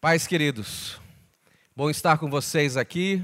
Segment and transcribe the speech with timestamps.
[0.00, 1.00] Pais queridos,
[1.74, 3.20] bom estar com vocês aqui.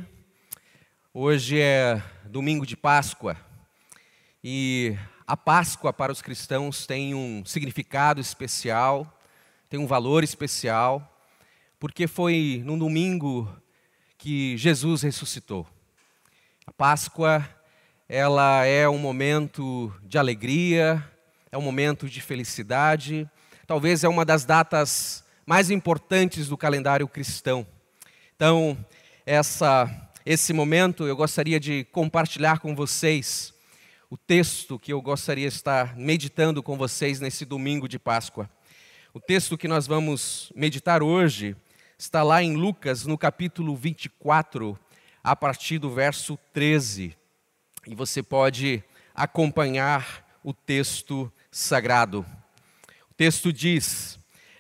[1.13, 3.37] Hoje é domingo de Páscoa
[4.43, 9.21] e a Páscoa para os cristãos tem um significado especial,
[9.71, 11.17] tem um valor especial,
[11.79, 13.49] porque foi num domingo
[14.19, 15.65] que Jesus ressuscitou.
[16.67, 17.49] A Páscoa,
[18.09, 21.09] ela é um momento de alegria,
[21.53, 23.31] é um momento de felicidade,
[23.65, 27.67] talvez é uma das datas mais importantes do calendário cristão.
[28.35, 28.77] Então,
[29.27, 33.53] essa, esse momento eu gostaria de compartilhar com vocês
[34.11, 38.49] o texto que eu gostaria de estar meditando com vocês nesse domingo de Páscoa.
[39.13, 41.57] O texto que nós vamos meditar hoje
[41.99, 44.79] está lá em Lucas, no capítulo 24,
[45.23, 47.17] a partir do verso 13.
[47.87, 48.83] E você pode
[49.15, 52.25] acompanhar o texto sagrado.
[53.11, 54.19] O texto diz: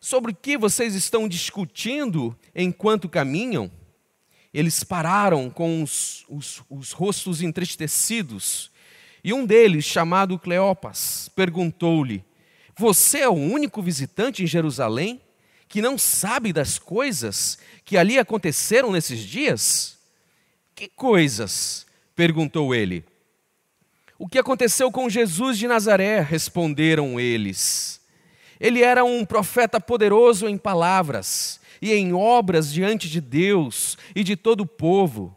[0.00, 3.70] sobre o que vocês estão discutindo enquanto caminham?
[4.52, 8.70] Eles pararam com os, os, os rostos entristecidos.
[9.22, 12.24] E um deles, chamado Cleopas, perguntou-lhe:
[12.76, 15.20] Você é o único visitante em Jerusalém
[15.68, 19.98] que não sabe das coisas que ali aconteceram nesses dias?
[20.74, 21.86] Que coisas?
[22.16, 23.04] perguntou ele.
[24.18, 26.20] O que aconteceu com Jesus de Nazaré?
[26.20, 27.99] responderam eles.
[28.60, 34.36] Ele era um profeta poderoso em palavras e em obras diante de Deus e de
[34.36, 35.34] todo o povo.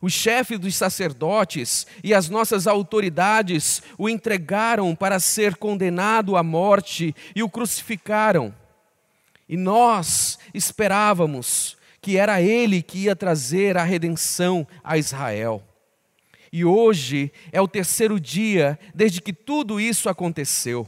[0.00, 7.16] O chefe dos sacerdotes e as nossas autoridades o entregaram para ser condenado à morte
[7.34, 8.54] e o crucificaram.
[9.48, 15.62] E nós esperávamos que era ele que ia trazer a redenção a Israel.
[16.52, 20.86] E hoje é o terceiro dia desde que tudo isso aconteceu.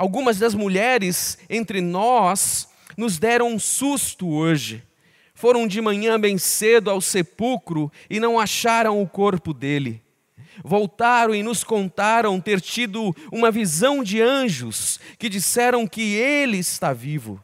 [0.00, 2.66] Algumas das mulheres entre nós
[2.96, 4.82] nos deram um susto hoje.
[5.34, 10.02] Foram de manhã bem cedo ao sepulcro e não acharam o corpo dele.
[10.64, 16.94] Voltaram e nos contaram ter tido uma visão de anjos que disseram que ele está
[16.94, 17.38] vivo.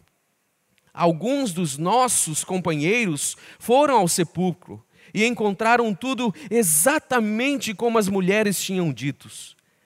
[0.95, 8.91] Alguns dos nossos companheiros foram ao sepulcro e encontraram tudo exatamente como as mulheres tinham
[8.91, 9.31] dito,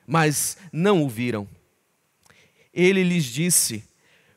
[0.06, 1.48] mas não o viram
[2.72, 3.84] ele lhes disse: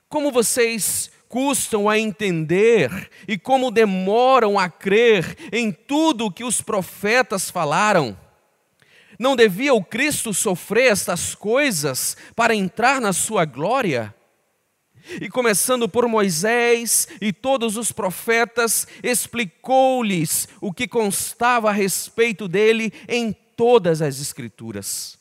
[0.10, 6.62] Como vocês custam a entender e como demoram a crer em tudo o que os
[6.62, 8.16] profetas falaram.
[9.18, 14.14] Não devia o Cristo sofrer estas coisas para entrar na sua glória?
[15.20, 22.94] E começando por Moisés e todos os profetas, explicou-lhes o que constava a respeito dele
[23.08, 25.18] em todas as Escrituras.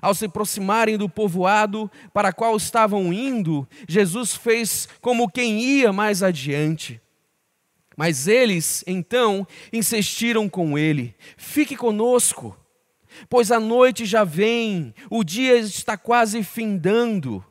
[0.00, 6.22] Ao se aproximarem do povoado para qual estavam indo, Jesus fez como quem ia mais
[6.22, 7.00] adiante.
[7.96, 12.56] Mas eles, então, insistiram com ele: Fique conosco,
[13.28, 17.44] pois a noite já vem, o dia está quase findando.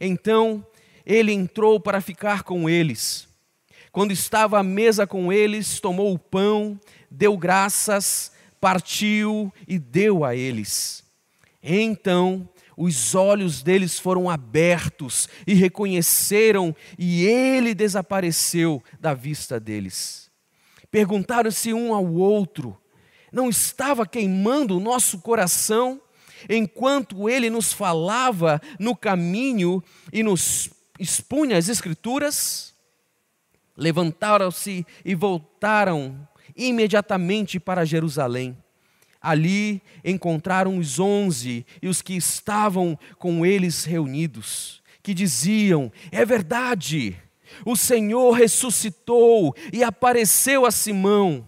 [0.00, 0.66] Então
[1.04, 3.28] ele entrou para ficar com eles.
[3.92, 6.78] Quando estava à mesa com eles, tomou o pão,
[7.10, 11.02] deu graças, partiu e deu a eles.
[11.62, 20.30] Então os olhos deles foram abertos e reconheceram, e ele desapareceu da vista deles.
[20.90, 22.80] Perguntaram-se um ao outro:
[23.30, 26.00] não estava queimando o nosso coração
[26.48, 32.74] enquanto ele nos falava no caminho e nos expunha as Escrituras?
[33.76, 38.56] Levantaram-se e voltaram imediatamente para Jerusalém.
[39.20, 47.16] Ali encontraram os onze e os que estavam com eles reunidos, que diziam: É verdade,
[47.64, 51.46] o Senhor ressuscitou e apareceu a Simão.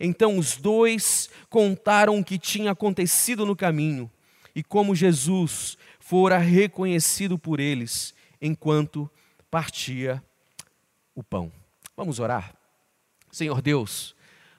[0.00, 4.10] Então os dois contaram o que tinha acontecido no caminho
[4.54, 9.10] e como Jesus fora reconhecido por eles enquanto
[9.50, 10.22] partia
[11.14, 11.52] o pão.
[11.96, 12.54] Vamos orar?
[13.30, 14.15] Senhor Deus,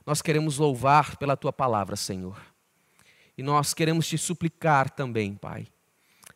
[0.07, 2.41] nós queremos louvar pela tua palavra, Senhor.
[3.37, 5.67] E nós queremos te suplicar também, Pai,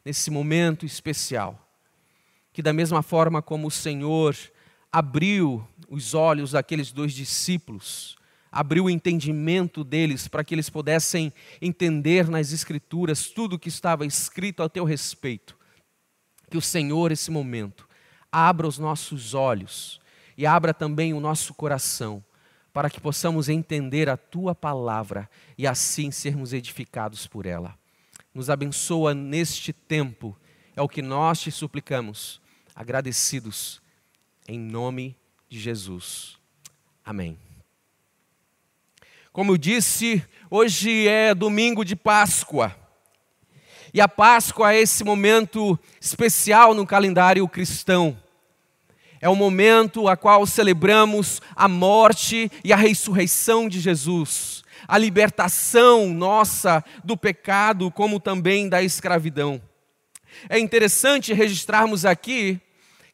[0.03, 1.57] nesse momento especial,
[2.51, 4.35] que da mesma forma como o Senhor
[4.91, 8.17] abriu os olhos daqueles dois discípulos,
[8.51, 11.31] abriu o entendimento deles para que eles pudessem
[11.61, 15.57] entender nas Escrituras tudo o que estava escrito a teu respeito.
[16.49, 17.87] Que o Senhor, esse momento,
[18.29, 20.01] abra os nossos olhos
[20.37, 22.21] e abra também o nosso coração,
[22.73, 27.77] para que possamos entender a tua palavra e assim sermos edificados por ela.
[28.33, 30.37] Nos abençoa neste tempo,
[30.75, 32.41] é o que nós te suplicamos,
[32.73, 33.81] agradecidos,
[34.47, 35.17] em nome
[35.49, 36.37] de Jesus.
[37.03, 37.37] Amém.
[39.33, 42.75] Como eu disse, hoje é domingo de Páscoa.
[43.93, 48.17] E a Páscoa é esse momento especial no calendário cristão.
[49.21, 56.11] É o momento a qual celebramos a morte e a ressurreição de Jesus, a libertação
[56.11, 59.61] nossa do pecado, como também da escravidão.
[60.49, 62.59] É interessante registrarmos aqui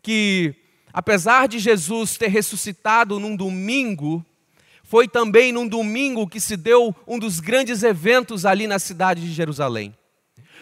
[0.01, 0.55] que,
[0.93, 4.25] apesar de Jesus ter ressuscitado num domingo,
[4.83, 9.33] foi também num domingo que se deu um dos grandes eventos ali na cidade de
[9.33, 9.93] Jerusalém.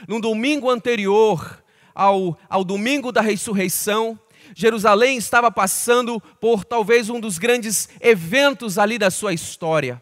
[0.07, 1.63] No domingo anterior
[1.93, 4.19] ao, ao domingo da ressurreição,
[4.57, 10.01] Jerusalém estava passando por talvez um dos grandes eventos ali da sua história.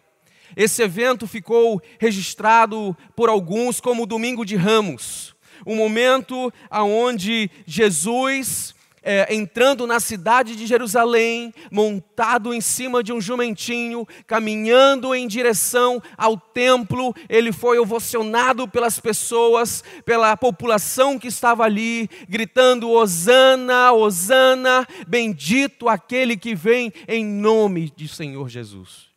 [0.56, 5.36] Esse evento ficou registrado por alguns como o Domingo de Ramos,
[5.66, 13.20] um momento onde Jesus é, entrando na cidade de Jerusalém, montado em cima de um
[13.20, 21.64] jumentinho, caminhando em direção ao templo, ele foi ovacionado pelas pessoas, pela população que estava
[21.64, 29.13] ali, gritando: Hosana, Hosana, bendito aquele que vem em nome de Senhor Jesus.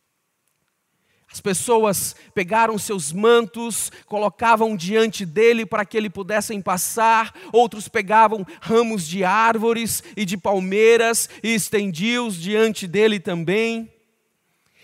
[1.37, 8.43] As pessoas pegaram seus mantos, colocavam diante dele para que ele pudessem passar, outros pegavam
[8.59, 13.87] ramos de árvores e de palmeiras e estendiam-os diante dele também.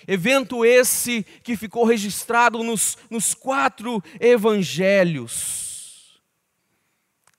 [0.08, 6.22] Evento esse que ficou registrado nos, nos quatro evangelhos.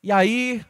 [0.02, 0.60] E aí,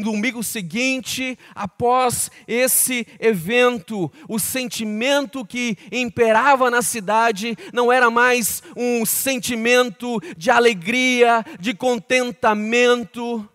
[0.00, 8.62] no domingo seguinte, após esse evento, o sentimento que imperava na cidade não era mais
[8.74, 13.46] um sentimento de alegria, de contentamento,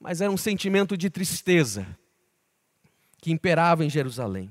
[0.00, 1.86] mas era um sentimento de tristeza
[3.20, 4.50] que imperava em Jerusalém.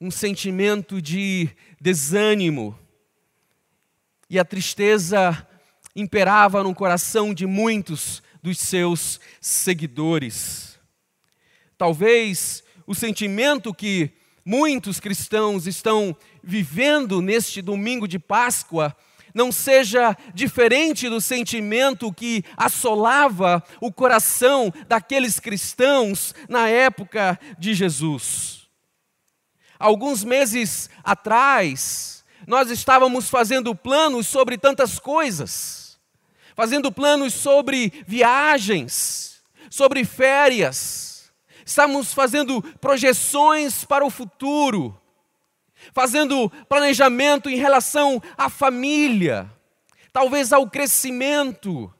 [0.00, 1.50] Um sentimento de
[1.80, 2.76] desânimo.
[4.30, 5.46] E a tristeza
[5.94, 10.78] imperava no coração de muitos dos seus seguidores.
[11.76, 14.10] Talvez o sentimento que
[14.42, 18.96] muitos cristãos estão vivendo neste domingo de Páscoa
[19.34, 28.66] não seja diferente do sentimento que assolava o coração daqueles cristãos na época de Jesus.
[29.78, 35.87] Alguns meses atrás, nós estávamos fazendo planos sobre tantas coisas
[36.58, 39.40] fazendo planos sobre viagens,
[39.70, 41.32] sobre férias,
[41.64, 45.00] estamos fazendo projeções para o futuro,
[45.92, 49.48] fazendo planejamento em relação à família,
[50.12, 51.94] talvez ao crescimento,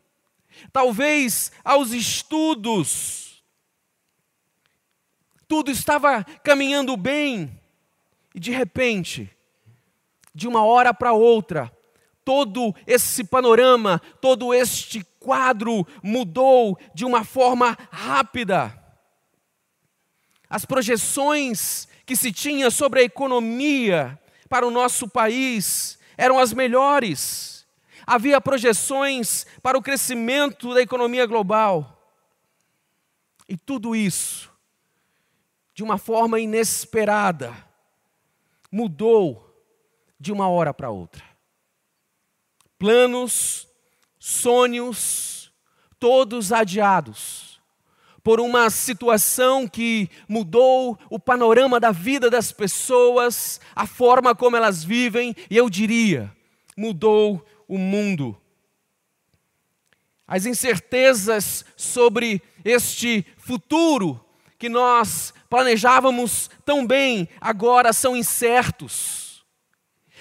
[0.73, 3.45] talvez aos estudos.
[5.47, 7.61] Tudo estava caminhando bem
[8.35, 9.31] e de repente,
[10.35, 11.73] de uma hora para outra,
[12.29, 18.79] todo esse panorama, todo este quadro mudou de uma forma rápida.
[20.47, 27.67] As projeções que se tinha sobre a economia para o nosso país eram as melhores.
[28.07, 32.13] Havia projeções para o crescimento da economia global.
[33.49, 34.53] E tudo isso,
[35.73, 37.57] de uma forma inesperada,
[38.71, 39.67] mudou
[40.21, 41.28] de uma hora para outra
[42.79, 43.67] planos,
[44.19, 45.53] sonhos,
[45.99, 47.49] todos adiados
[48.29, 54.85] por uma situação que mudou o panorama da vida das pessoas, a forma como elas
[54.85, 56.31] vivem, e eu diria,
[56.77, 58.37] mudou o mundo.
[60.27, 64.23] As incertezas sobre este futuro
[64.59, 69.28] que nós planejávamos tão bem, agora são incertos.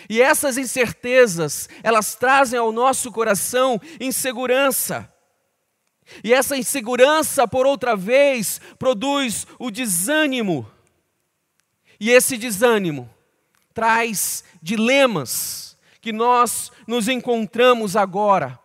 [0.10, 5.12] E essas incertezas, elas trazem ao nosso coração insegurança.
[6.24, 10.70] E essa insegurança, por outra vez, produz o desânimo.
[12.00, 13.10] E esse desânimo
[13.74, 18.60] traz dilemas que nós nos encontramos agora.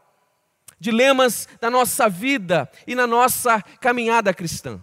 [0.79, 4.81] Dilemas da nossa vida e na nossa caminhada cristã.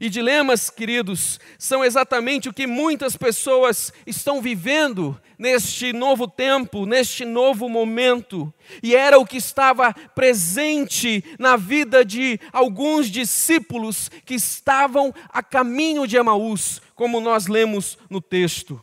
[0.00, 7.24] E dilemas, queridos, são exatamente o que muitas pessoas estão vivendo neste novo tempo, neste
[7.24, 8.52] novo momento.
[8.82, 16.06] E era o que estava presente na vida de alguns discípulos que estavam a caminho
[16.06, 18.80] de Emaús, como nós lemos no texto.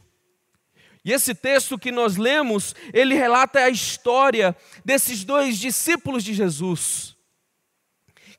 [1.03, 7.15] E esse texto que nós lemos, ele relata a história desses dois discípulos de Jesus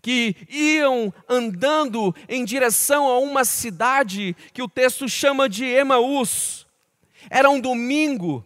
[0.01, 6.67] que iam andando em direção a uma cidade que o texto chama de Emaús.
[7.31, 8.45] Era um domingo.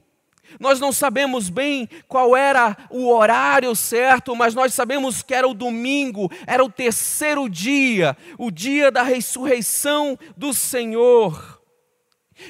[0.60, 5.54] Nós não sabemos bem qual era o horário certo, mas nós sabemos que era o
[5.54, 11.60] domingo, era o terceiro dia, o dia da ressurreição do Senhor.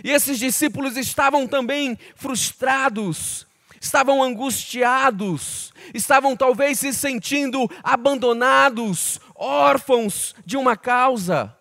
[0.05, 3.46] E esses discípulos estavam também frustrados,
[3.81, 11.57] estavam angustiados, estavam talvez se sentindo abandonados, órfãos de uma causa.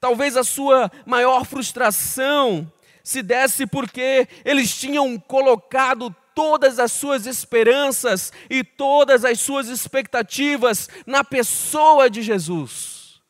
[0.00, 2.70] Talvez a sua maior frustração
[3.02, 10.88] se desse porque eles tinham colocado todas as suas esperanças e todas as suas expectativas
[11.06, 13.20] na pessoa de Jesus.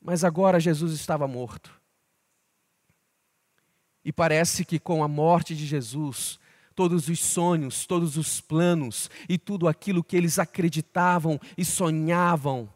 [0.00, 1.70] Mas agora Jesus estava morto.
[4.04, 6.38] E parece que com a morte de Jesus,
[6.74, 12.68] todos os sonhos, todos os planos e tudo aquilo que eles acreditavam e sonhavam,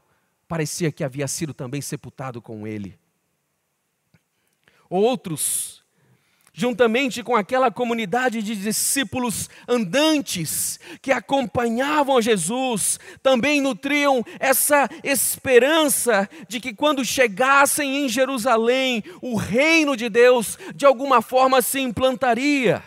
[0.46, 2.98] parecia que havia sido também sepultado com ele.
[4.88, 5.84] Outros,
[6.58, 16.58] juntamente com aquela comunidade de discípulos andantes que acompanhavam Jesus, também nutriam essa esperança de
[16.58, 22.82] que quando chegassem em Jerusalém, o reino de Deus de alguma forma se implantaria.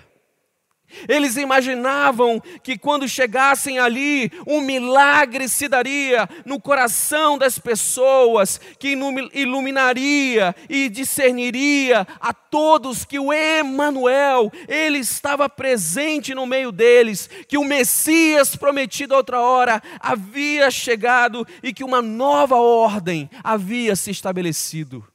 [1.08, 8.98] Eles imaginavam que quando chegassem ali, um milagre se daria no coração das pessoas, que
[9.34, 17.58] iluminaria e discerniria a todos que o Emanuel, ele estava presente no meio deles, que
[17.58, 25.06] o Messias prometido outra hora havia chegado e que uma nova ordem havia se estabelecido.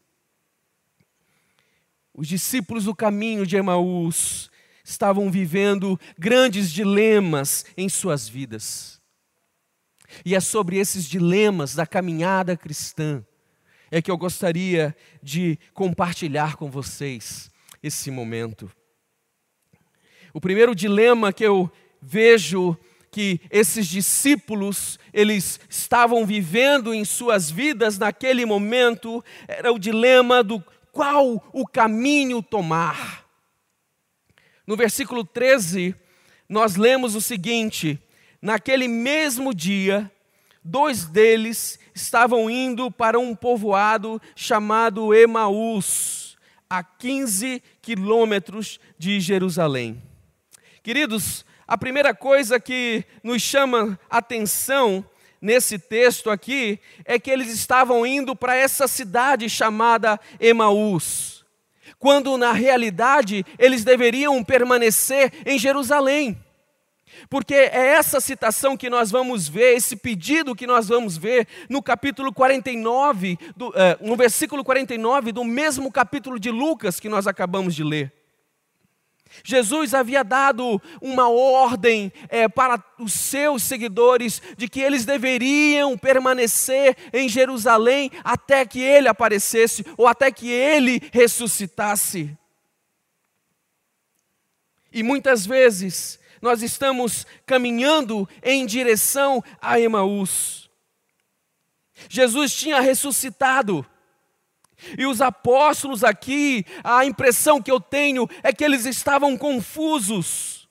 [2.14, 4.50] Os discípulos do caminho de Emaús
[4.86, 9.00] estavam vivendo grandes dilemas em suas vidas.
[10.24, 13.24] E é sobre esses dilemas da caminhada cristã
[13.90, 17.50] é que eu gostaria de compartilhar com vocês
[17.82, 18.70] esse momento.
[20.32, 22.76] O primeiro dilema que eu vejo
[23.10, 30.62] que esses discípulos eles estavam vivendo em suas vidas naquele momento era o dilema do
[30.92, 33.25] qual o caminho tomar.
[34.66, 35.94] No versículo 13,
[36.48, 37.98] nós lemos o seguinte:
[38.42, 40.10] Naquele mesmo dia,
[40.62, 46.36] dois deles estavam indo para um povoado chamado Emaús,
[46.68, 50.02] a 15 quilômetros de Jerusalém.
[50.82, 55.04] Queridos, a primeira coisa que nos chama atenção
[55.40, 61.35] nesse texto aqui é que eles estavam indo para essa cidade chamada Emaús
[62.06, 66.38] quando na realidade eles deveriam permanecer em Jerusalém.
[67.28, 71.82] Porque é essa citação que nós vamos ver, esse pedido que nós vamos ver no
[71.82, 77.74] capítulo 49, do, eh, no versículo 49 do mesmo capítulo de Lucas que nós acabamos
[77.74, 78.12] de ler.
[79.44, 86.96] Jesus havia dado uma ordem é, para os seus seguidores de que eles deveriam permanecer
[87.12, 92.36] em Jerusalém até que ele aparecesse ou até que ele ressuscitasse.
[94.92, 100.70] E muitas vezes nós estamos caminhando em direção a Emaús.
[102.08, 103.86] Jesus tinha ressuscitado.
[104.98, 110.68] E os apóstolos aqui, a impressão que eu tenho é que eles estavam confusos.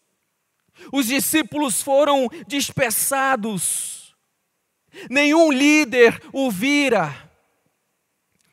[0.91, 4.15] Os discípulos foram dispersados.
[5.09, 7.13] Nenhum líder o vira.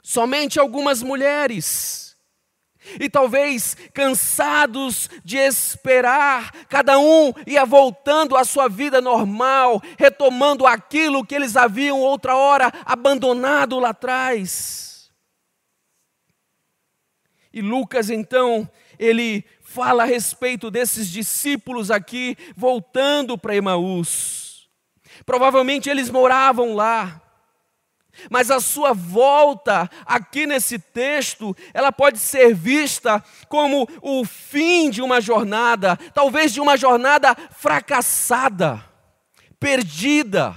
[0.03, 2.17] Somente algumas mulheres.
[2.99, 11.25] E talvez cansados de esperar, cada um ia voltando à sua vida normal, retomando aquilo
[11.25, 14.92] que eles haviam outra hora abandonado lá atrás.
[17.53, 18.69] E Lucas, então,
[18.99, 24.69] ele fala a respeito desses discípulos aqui, voltando para Emaús.
[25.27, 27.21] Provavelmente eles moravam lá.
[28.31, 35.01] Mas a sua volta aqui nesse texto, ela pode ser vista como o fim de
[35.01, 38.85] uma jornada, talvez de uma jornada fracassada,
[39.59, 40.55] perdida.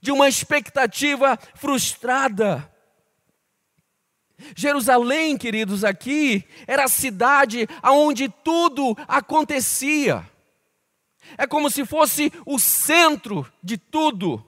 [0.00, 2.70] de uma expectativa frustrada.
[4.54, 10.28] Jerusalém, queridos, aqui era a cidade onde tudo acontecia.
[11.38, 14.44] É como se fosse o centro de tudo.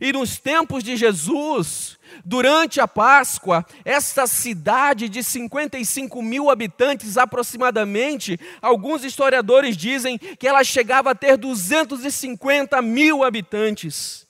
[0.00, 8.40] E nos tempos de Jesus, durante a Páscoa, esta cidade de 55 mil habitantes aproximadamente,
[8.62, 14.23] alguns historiadores dizem que ela chegava a ter 250 mil habitantes.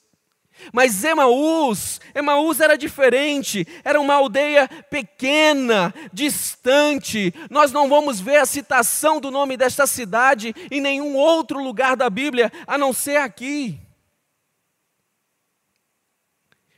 [0.71, 7.33] Mas Emaús, Emaús era diferente, era uma aldeia pequena, distante.
[7.49, 12.09] Nós não vamos ver a citação do nome desta cidade em nenhum outro lugar da
[12.09, 13.79] Bíblia, a não ser aqui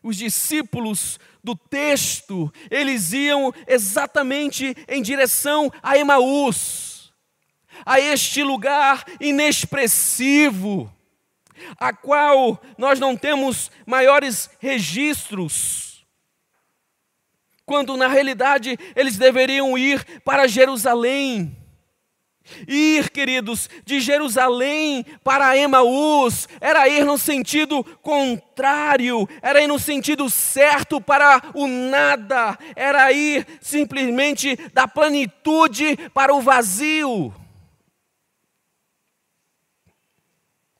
[0.07, 7.11] os discípulos do texto, eles iam exatamente em direção a Emaús,
[7.85, 10.91] a este lugar inexpressivo,
[11.77, 16.05] a qual nós não temos maiores registros,
[17.65, 21.55] quando na realidade eles deveriam ir para Jerusalém.
[22.67, 30.29] Ir, queridos, de Jerusalém para Emaús era ir no sentido contrário, era ir no sentido
[30.29, 37.33] certo para o nada, era ir simplesmente da plenitude para o vazio.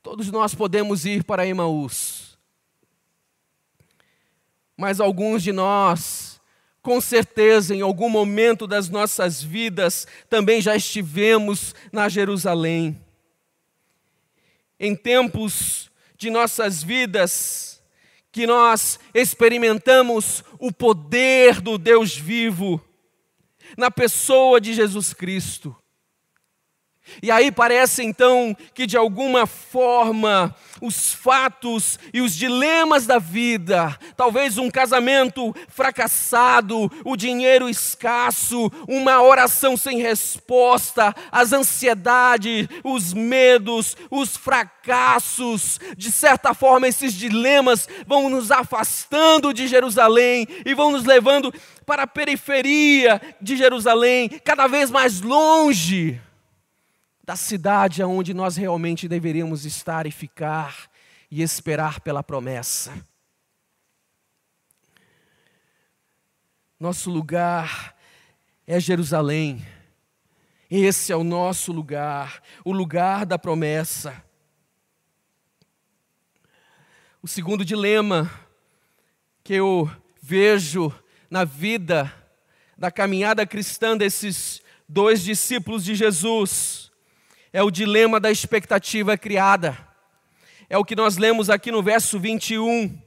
[0.08, 2.38] Todos nós podemos ir para Emaús,
[4.78, 6.40] mas alguns de nós
[6.82, 12.98] com certeza, em algum momento das nossas vidas, também já estivemos na Jerusalém.
[14.80, 17.84] Em tempos de nossas vidas,
[18.32, 22.82] que nós experimentamos o poder do Deus vivo,
[23.78, 25.76] na pessoa de Jesus Cristo.
[27.22, 33.98] E aí parece então que de alguma forma os fatos e os dilemas da vida,
[34.16, 43.96] talvez um casamento fracassado, o dinheiro escasso, uma oração sem resposta, as ansiedades, os medos,
[44.12, 51.04] os fracassos, de certa forma esses dilemas vão nos afastando de Jerusalém e vão nos
[51.04, 51.54] levando
[51.86, 56.22] para a periferia de Jerusalém, cada vez mais longe
[57.28, 60.90] da cidade aonde nós realmente deveríamos estar e ficar
[61.30, 63.06] e esperar pela promessa.
[66.80, 67.98] Nosso lugar
[68.66, 69.68] é Jerusalém.
[70.72, 74.24] Esse é o nosso lugar, o lugar da promessa.
[77.22, 78.32] O segundo dilema
[79.44, 80.98] que eu vejo
[81.30, 82.10] na vida
[82.78, 86.87] da caminhada cristã desses dois discípulos de Jesus
[87.52, 89.78] é o dilema da expectativa criada.
[90.70, 92.98] É o que nós lemos aqui no verso 21,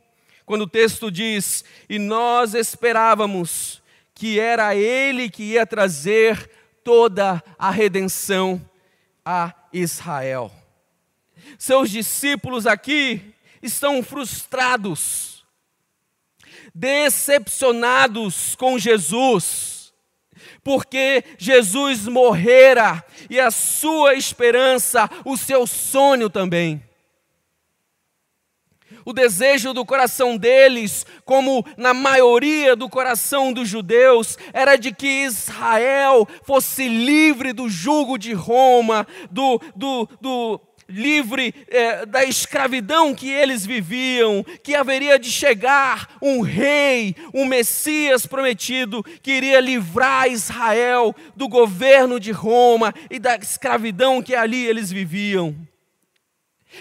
[0.46, 3.83] quando o texto diz: E nós esperávamos
[4.14, 6.50] que era Ele que ia trazer
[6.83, 8.61] toda a redenção
[9.24, 10.50] a Israel.
[11.59, 15.44] Seus discípulos aqui estão frustrados,
[16.74, 19.80] decepcionados com Jesus
[20.62, 26.83] porque Jesus morrera e a sua esperança, o seu sonho também.
[29.05, 35.25] O desejo do coração deles, como na maioria do coração dos judeus, era de que
[35.25, 43.31] Israel fosse livre do jugo de Roma, do, do, do livre é, da escravidão que
[43.31, 51.14] eles viviam, que haveria de chegar um rei, um Messias prometido, que iria livrar Israel
[51.37, 55.57] do governo de Roma e da escravidão que ali eles viviam.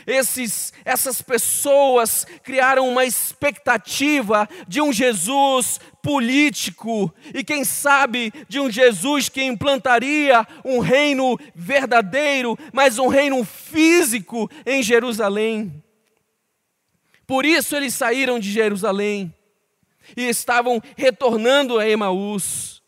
[0.06, 8.69] Esses, essas pessoas criaram uma expectativa de um Jesus político e, quem sabe, de um
[8.69, 15.84] Jesus que implantaria um reino verdadeiro, mas um reino físico em Jerusalém.
[17.28, 19.34] Por isso eles saíram de Jerusalém
[20.17, 22.78] e estavam retornando a Emaús.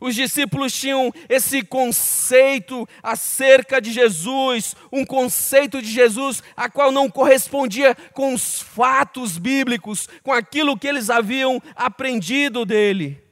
[0.00, 7.10] Os discípulos tinham esse conceito acerca de Jesus, um conceito de Jesus a qual não
[7.10, 13.22] correspondia com os fatos bíblicos, com aquilo que eles haviam aprendido dele.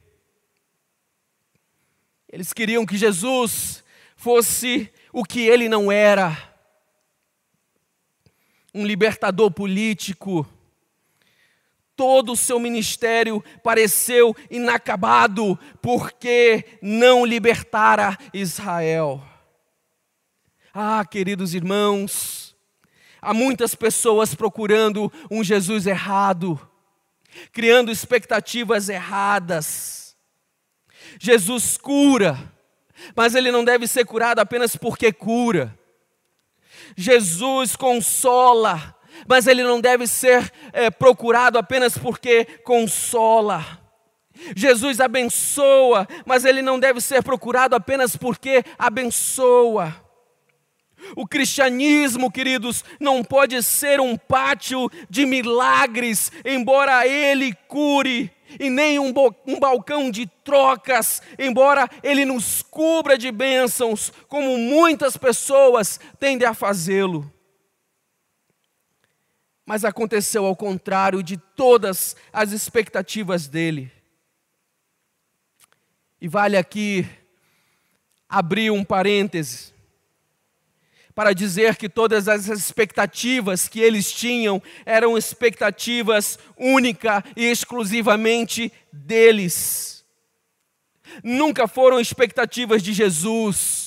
[2.29, 3.83] Eles queriam que Jesus
[4.15, 6.37] fosse o que ele não era,
[8.73, 10.47] um libertador político,
[11.97, 19.21] todo o seu ministério pareceu inacabado, porque não libertara Israel.
[20.73, 22.47] Ah, queridos irmãos,
[23.21, 26.59] Há muitas pessoas procurando um Jesus errado,
[27.51, 30.15] criando expectativas erradas.
[31.19, 32.37] Jesus cura,
[33.15, 35.77] mas ele não deve ser curado apenas porque cura.
[36.95, 38.95] Jesus consola,
[39.27, 43.65] mas ele não deve ser é, procurado apenas porque consola.
[44.55, 49.95] Jesus abençoa, mas ele não deve ser procurado apenas porque abençoa.
[51.15, 58.97] O cristianismo, queridos, não pode ser um pátio de milagres, embora ele cure, e nem
[58.97, 59.13] um,
[59.45, 66.53] um, balcão de trocas, embora ele nos cubra de bênçãos, como muitas pessoas tendem a
[66.53, 67.31] fazê-lo.
[69.67, 73.91] Mas aconteceu ao contrário de todas as expectativas dele.
[76.21, 77.05] E vale aqui
[78.29, 79.73] abrir um parêntese
[81.13, 90.05] para dizer que todas as expectativas que eles tinham eram expectativas única e exclusivamente deles.
[91.21, 93.86] Nunca foram expectativas de Jesus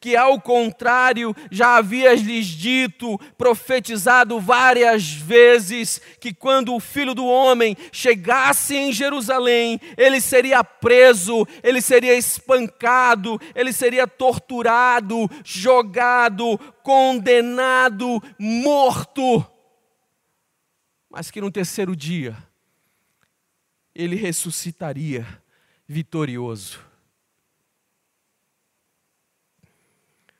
[0.00, 7.26] que ao contrário já havia lhes dito, profetizado várias vezes, que quando o filho do
[7.26, 18.22] homem chegasse em Jerusalém, ele seria preso, ele seria espancado, ele seria torturado, jogado, condenado,
[18.38, 19.44] morto.
[21.10, 22.36] Mas que no terceiro dia
[23.94, 25.26] ele ressuscitaria
[25.86, 26.87] vitorioso.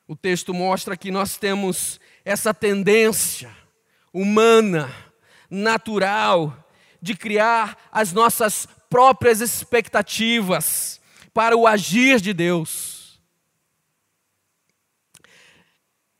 [0.08, 3.54] O texto mostra que nós temos essa tendência
[4.10, 4.90] humana,
[5.50, 6.66] natural,
[7.00, 10.98] de criar as nossas próprias expectativas
[11.34, 13.20] para o agir de Deus.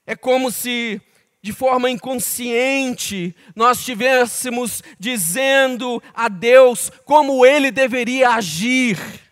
[0.06, 1.00] É como se,
[1.40, 9.27] de forma inconsciente, nós estivéssemos dizendo a Deus como ele deveria agir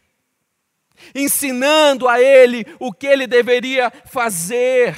[1.16, 4.94] ensinando a ele o que ele deveria fazer.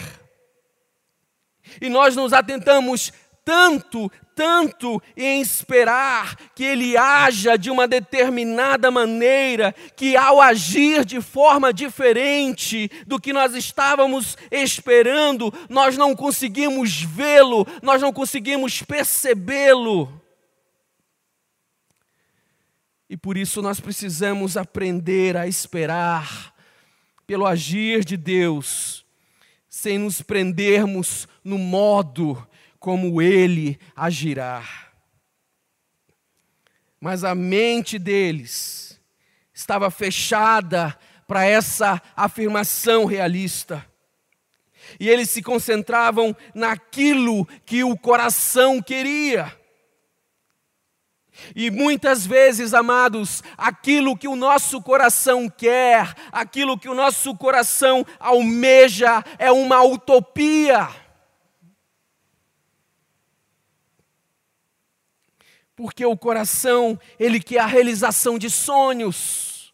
[1.80, 3.12] E nós nos atentamos
[3.44, 11.18] tanto, tanto em esperar que ele haja de uma determinada maneira, que ao agir de
[11.20, 20.27] forma diferente do que nós estávamos esperando, nós não conseguimos vê-lo, nós não conseguimos percebê-lo.
[23.08, 26.54] E por isso nós precisamos aprender a esperar
[27.26, 29.04] pelo agir de Deus,
[29.68, 32.46] sem nos prendermos no modo
[32.78, 34.62] como Ele agirá.
[37.00, 39.00] Mas a mente deles
[39.54, 43.84] estava fechada para essa afirmação realista.
[44.98, 49.54] E eles se concentravam naquilo que o coração queria.
[51.54, 58.04] E muitas vezes, amados, aquilo que o nosso coração quer, aquilo que o nosso coração
[58.18, 60.88] almeja, é uma utopia.
[65.74, 69.72] Porque o coração, ele quer a realização de sonhos.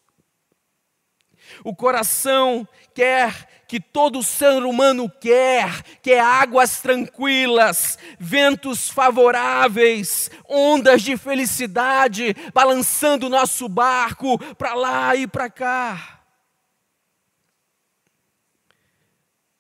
[1.65, 11.03] O coração quer que todo ser humano quer, que é águas tranquilas, ventos favoráveis, ondas
[11.03, 16.21] de felicidade balançando o nosso barco para lá e para cá.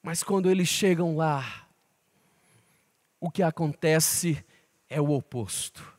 [0.03, 1.67] Mas quando eles chegam lá,
[3.19, 4.45] o que acontece
[4.89, 5.93] é o oposto.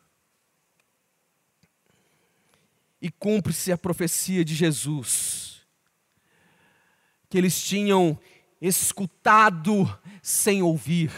[3.01, 5.54] E cumpre-se a profecia de Jesus
[7.29, 8.17] que eles tinham
[8.61, 9.87] escutado
[10.21, 11.11] sem ouvir,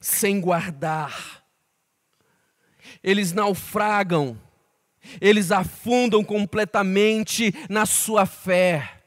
[0.00, 1.42] sem guardar.
[3.02, 4.40] Eles naufragam,
[5.20, 9.00] eles afundam completamente na sua fé.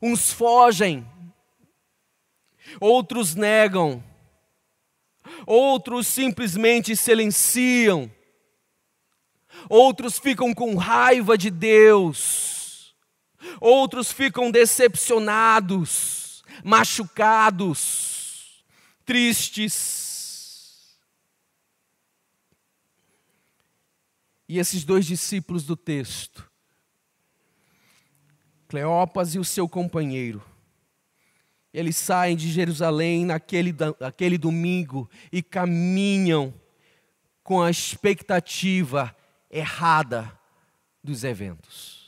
[0.00, 1.06] Uns fogem,
[2.80, 4.02] outros negam,
[5.46, 8.10] outros simplesmente silenciam,
[9.68, 12.51] outros ficam com raiva de Deus
[13.60, 18.64] outros ficam decepcionados, machucados,
[19.04, 20.10] tristes.
[24.48, 26.50] E esses dois discípulos do texto,
[28.68, 30.42] Cleopas e o seu companheiro,
[31.72, 36.52] eles saem de Jerusalém naquele, naquele domingo e caminham
[37.42, 39.16] com a expectativa
[39.50, 40.38] errada
[41.02, 42.01] dos eventos.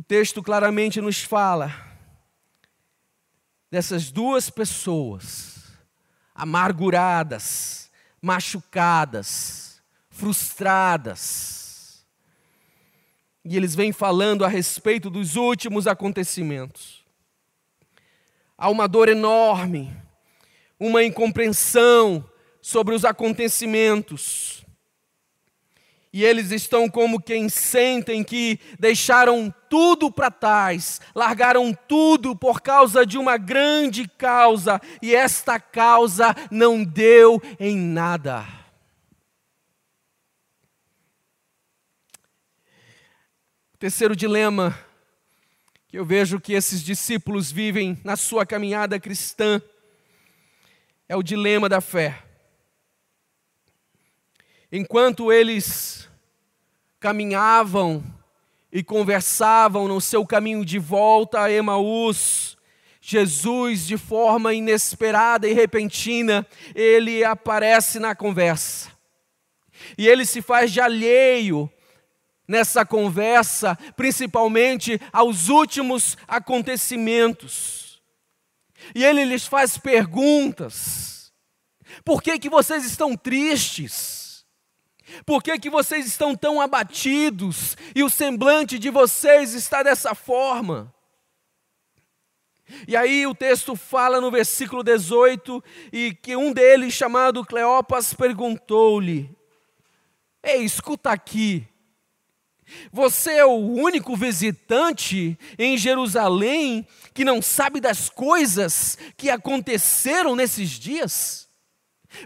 [0.00, 1.74] O texto claramente nos fala
[3.70, 5.58] dessas duas pessoas
[6.34, 12.02] amarguradas, machucadas, frustradas.
[13.44, 17.04] E eles vêm falando a respeito dos últimos acontecimentos.
[18.56, 19.94] Há uma dor enorme,
[20.78, 22.26] uma incompreensão
[22.62, 24.59] sobre os acontecimentos.
[26.12, 33.06] E eles estão como quem sentem que deixaram tudo para trás, largaram tudo por causa
[33.06, 38.44] de uma grande causa, e esta causa não deu em nada.
[43.78, 44.76] Terceiro dilema
[45.88, 49.62] que eu vejo que esses discípulos vivem na sua caminhada cristã
[51.08, 52.29] é o dilema da fé.
[54.72, 56.08] Enquanto eles
[57.00, 58.04] caminhavam
[58.70, 62.56] e conversavam no seu caminho de volta a Emaús,
[63.00, 68.90] Jesus, de forma inesperada e repentina, ele aparece na conversa.
[69.98, 71.68] E ele se faz de alheio
[72.46, 78.00] nessa conversa, principalmente aos últimos acontecimentos.
[78.94, 81.32] E ele lhes faz perguntas.
[82.04, 84.19] Por que, que vocês estão tristes?
[85.24, 90.92] Por que, que vocês estão tão abatidos e o semblante de vocês está dessa forma?
[92.86, 99.30] E aí o texto fala no versículo 18 e que um deles, chamado Cleopas, perguntou-lhe:
[100.42, 101.66] Ei, escuta aqui.
[102.92, 110.70] Você é o único visitante em Jerusalém que não sabe das coisas que aconteceram nesses
[110.70, 111.48] dias?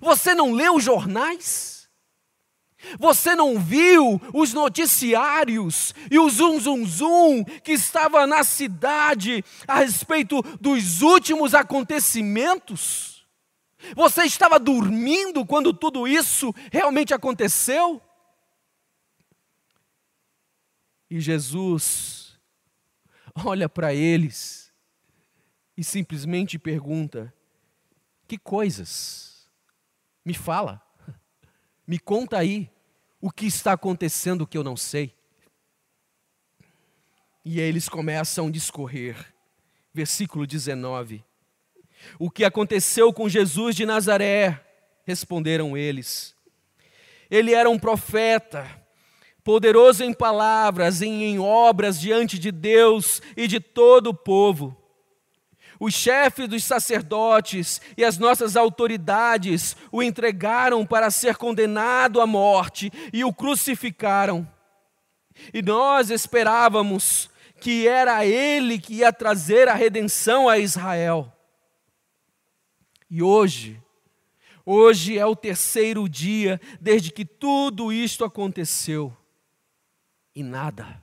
[0.02, 1.73] Você não leu os jornais?
[2.98, 9.80] Você não viu os noticiários e o zum zum zum que estava na cidade a
[9.80, 13.26] respeito dos últimos acontecimentos?
[13.94, 18.00] Você estava dormindo quando tudo isso realmente aconteceu?
[21.10, 22.38] E Jesus
[23.44, 24.72] olha para eles
[25.76, 27.32] e simplesmente pergunta:
[28.26, 29.50] Que coisas?
[30.24, 30.80] Me fala,
[31.86, 32.70] me conta aí
[33.24, 35.14] o que está acontecendo que eu não sei.
[37.42, 39.16] E eles começam a discorrer.
[39.94, 41.24] Versículo 19.
[42.18, 44.62] O que aconteceu com Jesus de Nazaré?
[45.06, 46.37] Responderam eles.
[47.30, 48.68] Ele era um profeta,
[49.42, 54.76] poderoso em palavras e em obras diante de Deus e de todo o povo
[55.78, 62.90] os chefes dos sacerdotes e as nossas autoridades o entregaram para ser condenado à morte
[63.12, 64.48] e o crucificaram.
[65.52, 71.32] E nós esperávamos que era ele que ia trazer a redenção a Israel.
[73.10, 73.82] E hoje,
[74.64, 79.16] hoje é o terceiro dia desde que tudo isto aconteceu.
[80.34, 81.02] E nada,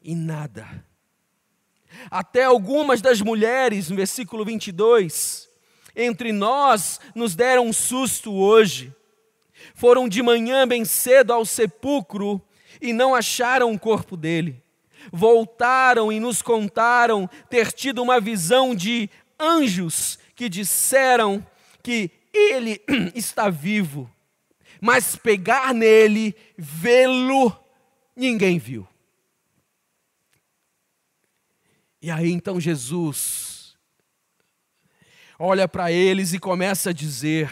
[0.00, 0.84] e nada
[2.10, 5.48] até algumas das mulheres, no versículo 22,
[5.94, 8.94] entre nós nos deram um susto hoje.
[9.74, 12.40] Foram de manhã bem cedo ao sepulcro
[12.80, 14.62] e não acharam o corpo dele.
[15.12, 21.44] Voltaram e nos contaram ter tido uma visão de anjos que disseram
[21.82, 22.82] que ele
[23.14, 24.10] está vivo,
[24.80, 27.56] mas pegar nele, vê-lo,
[28.14, 28.86] ninguém viu.
[32.06, 33.76] E aí então Jesus
[35.36, 37.50] olha para eles e começa a dizer: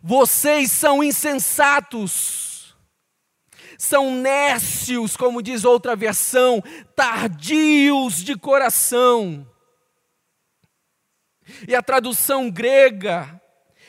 [0.00, 2.76] Vocês são insensatos,
[3.76, 6.62] são nécios, como diz outra versão,
[6.94, 9.44] tardios de coração.
[11.66, 13.42] E a tradução grega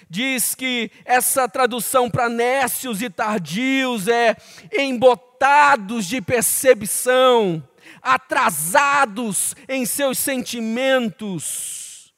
[0.09, 4.35] diz que essa tradução para nécios e tardios é
[4.73, 7.63] embotados de percepção
[8.05, 12.13] atrasados em seus sentimentos.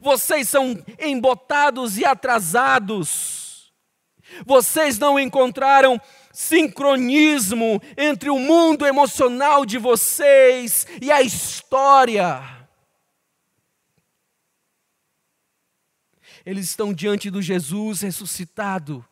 [0.00, 3.72] Vocês são embotados e atrasados.
[4.46, 6.00] Vocês não encontraram
[6.32, 12.42] sincronismo entre o mundo emocional de vocês e a história.
[16.44, 19.04] Eles estão diante do Jesus ressuscitado.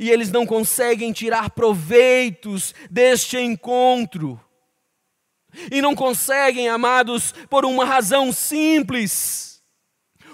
[0.00, 4.40] E eles não conseguem tirar proveitos deste encontro.
[5.70, 9.48] E não conseguem, amados, por uma razão simples.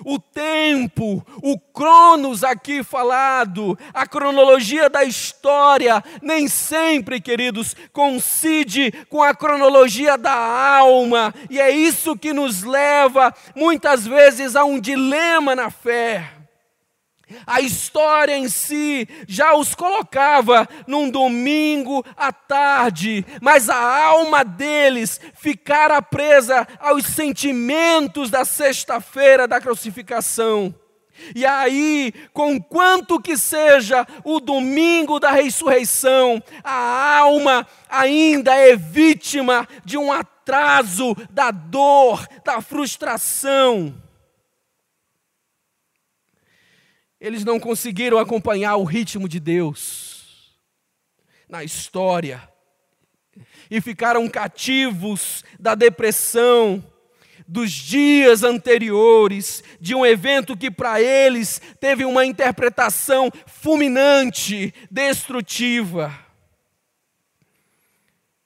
[0.04, 9.22] o tempo, o cronos aqui falado, a cronologia da história, nem sempre, queridos, coincide com
[9.22, 15.54] a cronologia da alma, e é isso que nos leva muitas vezes a um dilema
[15.54, 16.33] na fé.
[17.46, 25.20] A história em si já os colocava num domingo à tarde, mas a alma deles
[25.34, 30.74] ficara presa aos sentimentos da sexta-feira da crucificação.
[31.34, 39.66] E aí, com quanto que seja o domingo da ressurreição, a alma ainda é vítima
[39.84, 43.94] de um atraso, da dor, da frustração.
[47.24, 50.58] Eles não conseguiram acompanhar o ritmo de Deus
[51.48, 52.46] na história
[53.70, 56.84] e ficaram cativos da depressão
[57.48, 66.23] dos dias anteriores, de um evento que para eles teve uma interpretação fulminante, destrutiva.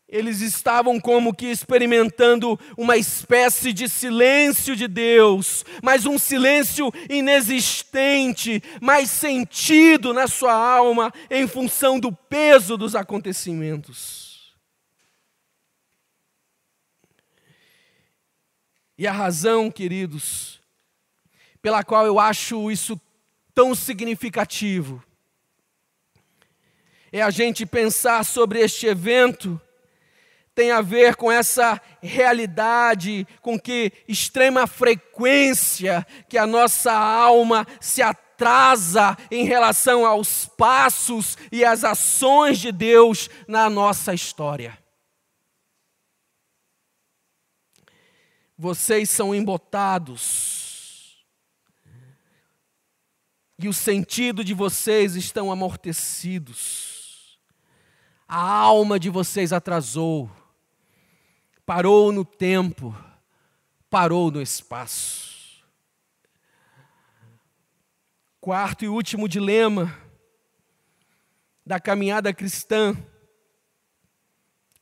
[0.08, 8.62] Eles estavam como que experimentando uma espécie de silêncio de Deus, mas um silêncio inexistente,
[8.80, 14.56] mais sentido na sua alma em função do peso dos acontecimentos.
[18.96, 20.58] E a razão, queridos,
[21.60, 22.98] pela qual eu acho isso
[23.54, 25.04] tão significativo,
[27.12, 29.60] é a gente pensar sobre este evento
[30.58, 38.02] tem a ver com essa realidade, com que extrema frequência que a nossa alma se
[38.02, 44.76] atrasa em relação aos passos e às ações de Deus na nossa história.
[48.58, 51.24] Vocês são embotados.
[53.60, 57.38] E o sentido de vocês estão amortecidos.
[58.26, 60.28] A alma de vocês atrasou
[61.68, 62.96] parou no tempo,
[63.90, 65.62] parou no espaço.
[68.40, 69.94] Quarto e último dilema
[71.66, 72.96] da caminhada cristã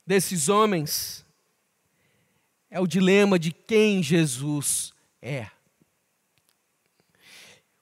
[0.06, 1.26] desses homens
[2.70, 5.50] é o dilema de quem Jesus é.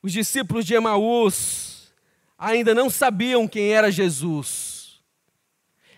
[0.01, 1.93] Os discípulos de Emaús
[2.39, 5.03] ainda não sabiam quem era Jesus.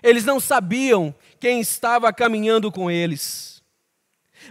[0.02, 1.14] Eles não sabiam
[1.46, 3.62] quem estava caminhando com eles.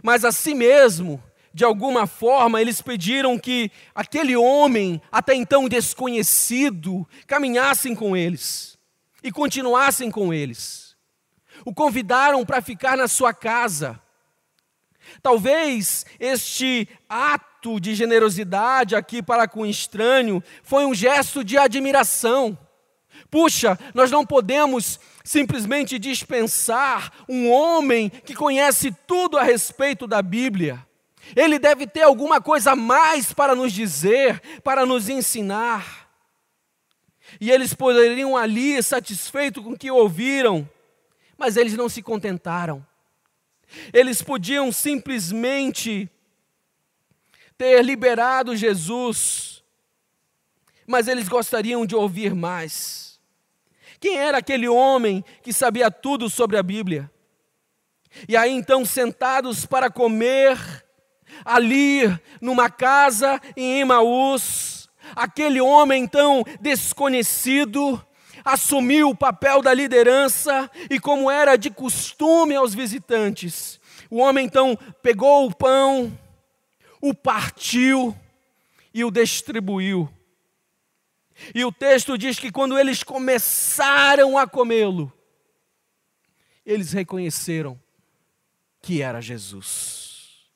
[0.01, 1.21] Mas assim mesmo,
[1.53, 8.77] de alguma forma, eles pediram que aquele homem, até então desconhecido, caminhassem com eles
[9.21, 10.95] e continuassem com eles.
[11.65, 13.99] O convidaram para ficar na sua casa.
[15.21, 22.57] Talvez este ato de generosidade aqui para com o estranho foi um gesto de admiração.
[23.35, 30.87] Puxa, nós não podemos simplesmente dispensar um homem que conhece tudo a respeito da Bíblia.
[31.35, 36.09] Ele deve ter alguma coisa a mais para nos dizer, para nos ensinar.
[37.37, 40.65] E eles poderiam ali, satisfeitos com o que ouviram,
[41.37, 42.87] mas eles não se contentaram.
[43.91, 46.09] Eles podiam simplesmente
[47.57, 49.61] ter liberado Jesus,
[50.87, 53.04] mas eles gostariam de ouvir mais.
[53.99, 57.09] Quem era aquele homem que sabia tudo sobre a Bíblia?
[58.27, 60.57] E aí então, sentados para comer,
[61.43, 62.03] ali
[62.39, 68.01] numa casa em Emaús, aquele homem então desconhecido,
[68.43, 73.79] assumiu o papel da liderança e, como era de costume aos visitantes,
[74.09, 76.17] o homem então pegou o pão,
[77.01, 78.15] o partiu
[78.93, 80.09] e o distribuiu.
[81.53, 85.11] E o texto diz que quando eles começaram a comê-lo,
[86.65, 87.79] eles reconheceram
[88.81, 90.49] que era Jesus.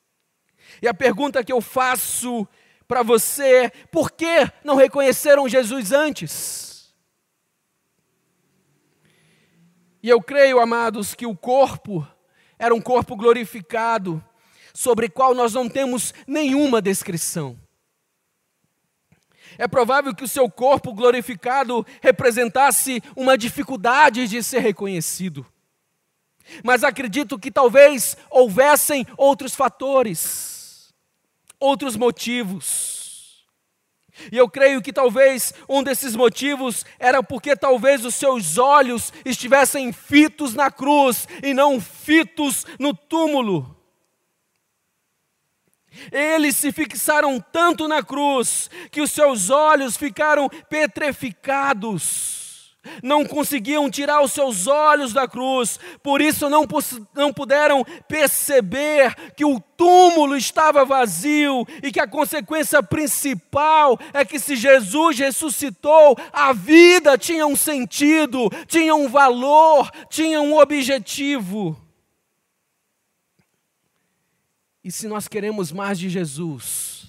[0.82, 2.48] E a pergunta que eu faço
[2.88, 6.94] para você é: por que não reconheceram Jesus antes?
[10.02, 12.08] E eu creio, amados, que o corpo
[12.58, 14.24] era um corpo glorificado,
[14.74, 17.60] sobre o qual nós não temos nenhuma descrição.
[19.60, 25.46] É provável que o seu corpo glorificado representasse uma dificuldade de ser reconhecido.
[26.64, 30.94] Mas acredito que talvez houvessem outros fatores,
[31.60, 33.46] outros motivos.
[34.32, 39.92] E eu creio que talvez um desses motivos era porque talvez os seus olhos estivessem
[39.92, 43.79] fitos na cruz e não fitos no túmulo.
[46.12, 52.40] Eles se fixaram tanto na cruz que os seus olhos ficaram petrificados
[53.04, 56.66] não conseguiam tirar os seus olhos da cruz, por isso não,
[57.14, 64.40] não puderam perceber que o túmulo estava vazio e que a consequência principal é que
[64.40, 71.89] se Jesus ressuscitou, a vida tinha um sentido, tinha um valor, tinha um objetivo.
[74.84, 77.08] E se nós queremos mais de Jesus,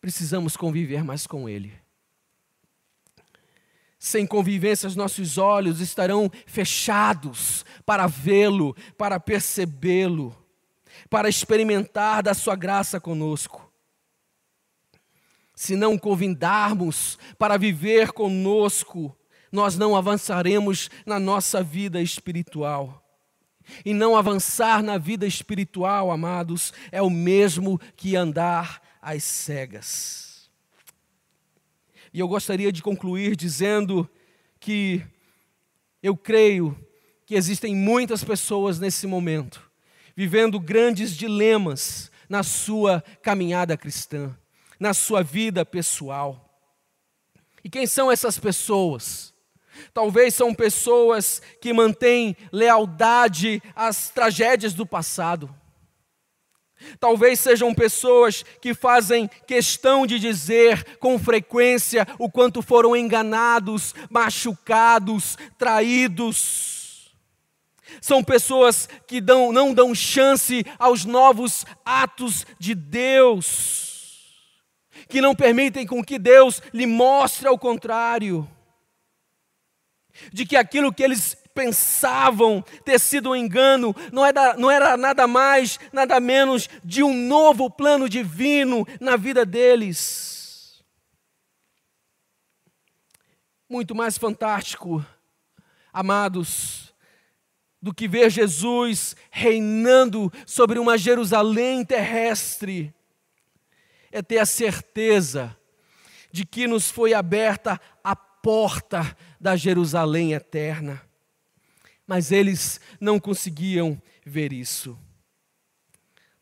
[0.00, 1.72] precisamos conviver mais com Ele.
[3.98, 10.36] Sem convivência, os nossos olhos estarão fechados para vê-lo, para percebê-lo,
[11.08, 13.72] para experimentar da sua graça conosco.
[15.54, 19.16] Se não convidarmos para viver conosco,
[19.52, 23.01] nós não avançaremos na nossa vida espiritual.
[23.84, 30.50] E não avançar na vida espiritual, amados, é o mesmo que andar às cegas.
[32.12, 34.08] E eu gostaria de concluir dizendo
[34.60, 35.04] que
[36.02, 36.76] eu creio
[37.24, 39.72] que existem muitas pessoas nesse momento
[40.16, 44.36] vivendo grandes dilemas na sua caminhada cristã,
[44.78, 46.48] na sua vida pessoal.
[47.64, 49.31] E quem são essas pessoas?
[49.94, 55.54] Talvez são pessoas que mantêm lealdade às tragédias do passado
[56.98, 65.36] Talvez sejam pessoas que fazem questão de dizer com frequência o quanto foram enganados, machucados,
[65.58, 67.12] traídos.
[68.00, 74.30] São pessoas que dão, não dão chance aos novos atos de Deus,
[75.08, 78.48] que não permitem com que Deus lhe mostre ao contrário,
[80.32, 85.26] de que aquilo que eles pensavam ter sido um engano, não era, não era nada
[85.26, 90.82] mais, nada menos de um novo plano divino na vida deles.
[93.68, 95.04] Muito mais fantástico,
[95.92, 96.94] amados,
[97.80, 102.94] do que ver Jesus reinando sobre uma Jerusalém terrestre,
[104.10, 105.56] é ter a certeza
[106.30, 111.02] de que nos foi aberta a porta da Jerusalém eterna
[112.12, 114.98] mas eles não conseguiam ver isso.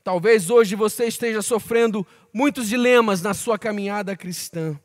[0.03, 4.77] Talvez hoje você esteja sofrendo muitos dilemas na sua caminhada cristã.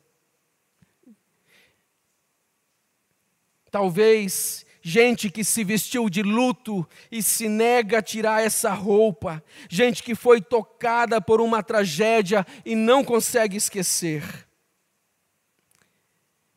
[3.72, 10.03] Talvez gente que se vestiu de luto e se nega a tirar essa roupa, gente
[10.03, 14.47] que foi tocada por uma tragédia e não consegue esquecer.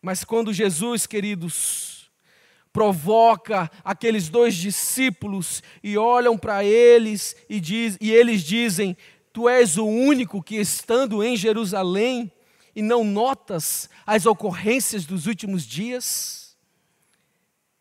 [0.00, 2.10] Mas quando Jesus, queridos,
[2.72, 8.96] provoca aqueles dois discípulos e olham para eles e, diz, e eles dizem:
[9.32, 12.30] Tu és o único que estando em Jerusalém
[12.74, 16.56] e não notas as ocorrências dos últimos dias?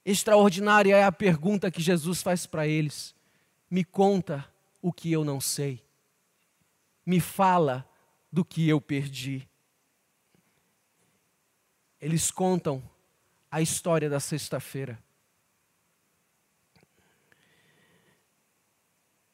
[0.03, 3.13] Extraordinária é a pergunta que Jesus faz para eles:
[3.69, 4.45] Me conta
[4.81, 5.83] o que eu não sei,
[7.05, 7.87] me fala
[8.31, 9.47] do que eu perdi.
[11.99, 12.83] Eles contam
[13.49, 15.01] a história da sexta-feira.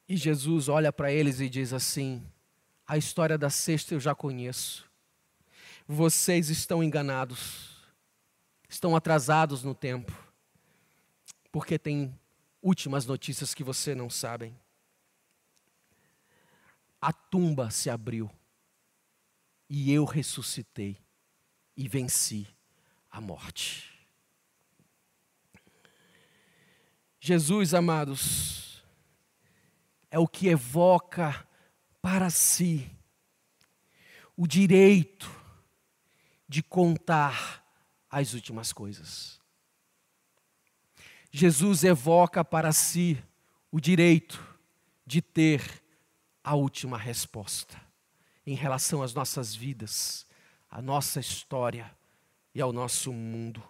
[0.08, 2.26] E Jesus olha para eles e diz assim:
[2.88, 4.90] A história da sexta eu já conheço.
[5.86, 7.84] Vocês estão enganados,
[8.70, 10.14] estão atrasados no tempo,
[11.52, 12.18] porque tem
[12.62, 14.58] últimas notícias que você não sabem.
[17.02, 18.32] A tumba se abriu
[19.70, 20.98] e eu ressuscitei
[21.76, 22.48] e venci
[23.10, 23.92] a morte.
[27.20, 28.84] Jesus, amados,
[30.12, 31.48] é o que evoca
[32.02, 32.90] para si
[34.36, 35.32] o direito
[36.48, 37.66] de contar
[38.10, 39.40] as últimas coisas.
[41.32, 43.18] Jesus evoca para si
[43.72, 44.40] o direito
[45.06, 45.84] de ter
[46.44, 47.82] a última resposta
[48.46, 50.28] em relação às nossas vidas,
[50.74, 51.96] à nossa história
[52.52, 53.62] e ao nosso mundo.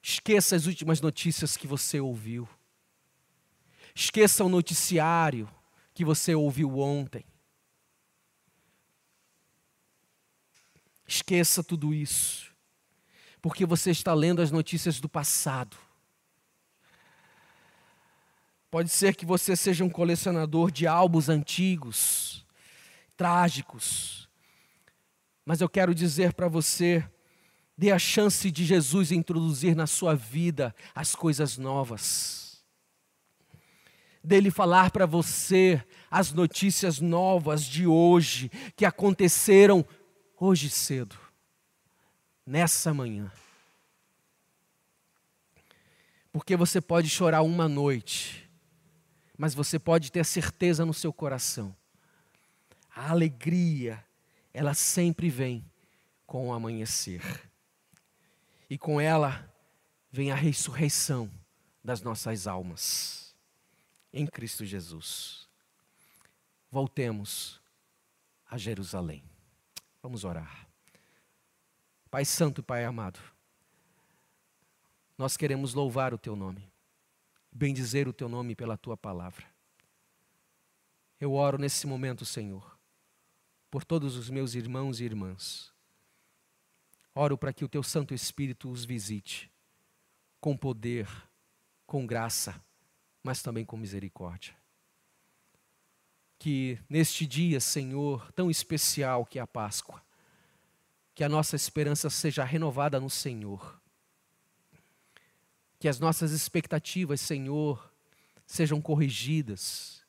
[0.00, 2.48] Esqueça as últimas notícias que você ouviu.
[3.92, 5.50] Esqueça o noticiário
[5.92, 7.24] que você ouviu ontem.
[11.04, 12.54] Esqueça tudo isso,
[13.42, 15.76] porque você está lendo as notícias do passado.
[18.70, 22.46] Pode ser que você seja um colecionador de álbuns antigos,
[23.16, 24.21] trágicos,
[25.44, 27.04] mas eu quero dizer para você
[27.76, 32.62] Dê a chance de Jesus introduzir na sua vida as coisas novas.
[34.24, 39.84] dele falar para você as notícias novas de hoje, que aconteceram
[40.38, 41.18] hoje cedo,
[42.46, 43.32] nessa manhã.
[46.30, 48.48] Porque você pode chorar uma noite,
[49.36, 51.74] mas você pode ter certeza no seu coração.
[52.94, 54.04] A alegria,
[54.52, 55.64] ela sempre vem
[56.26, 57.22] com o amanhecer.
[58.68, 59.50] E com ela
[60.10, 61.30] vem a ressurreição
[61.82, 63.34] das nossas almas
[64.12, 65.48] em Cristo Jesus.
[66.70, 67.60] Voltemos
[68.46, 69.24] a Jerusalém.
[70.02, 70.68] Vamos orar.
[72.10, 73.20] Pai Santo Pai amado,
[75.16, 76.70] nós queremos louvar o Teu nome,
[77.50, 79.46] bendizer o Teu nome pela Tua palavra.
[81.18, 82.76] Eu oro nesse momento, Senhor,
[83.72, 85.72] por todos os meus irmãos e irmãs.
[87.14, 89.50] Oro para que o Teu Santo Espírito os visite
[90.38, 91.08] com poder,
[91.86, 92.62] com graça,
[93.22, 94.54] mas também com misericórdia.
[96.38, 100.02] Que neste dia, Senhor, tão especial que é a Páscoa,
[101.14, 103.80] que a nossa esperança seja renovada no Senhor.
[105.78, 107.90] Que as nossas expectativas, Senhor,
[108.46, 110.01] sejam corrigidas.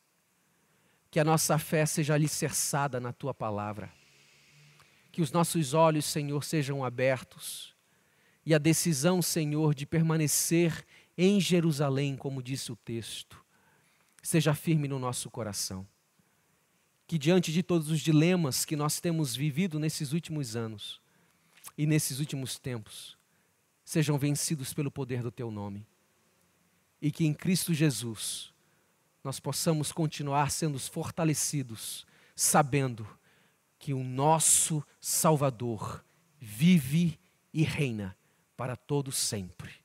[1.14, 3.88] Que a nossa fé seja alicerçada na tua palavra.
[5.12, 7.72] Que os nossos olhos, Senhor, sejam abertos.
[8.44, 10.84] E a decisão, Senhor, de permanecer
[11.16, 13.40] em Jerusalém, como disse o texto,
[14.24, 15.86] seja firme no nosso coração.
[17.06, 21.00] Que diante de todos os dilemas que nós temos vivido nesses últimos anos
[21.78, 23.16] e nesses últimos tempos,
[23.84, 25.86] sejam vencidos pelo poder do teu nome.
[27.00, 28.52] E que em Cristo Jesus
[29.24, 32.06] nós possamos continuar sendo fortalecidos,
[32.36, 33.08] sabendo
[33.78, 36.04] que o nosso Salvador
[36.38, 37.18] vive
[37.52, 38.16] e reina
[38.56, 39.84] para todo sempre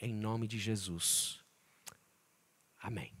[0.00, 1.40] em nome de Jesus.
[2.78, 3.19] Amém.